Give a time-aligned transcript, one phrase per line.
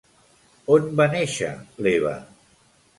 [0.77, 1.53] On va néixer
[1.85, 2.19] l'Eva?